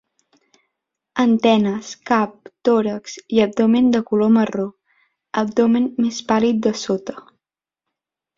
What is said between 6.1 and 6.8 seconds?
pàl·lid de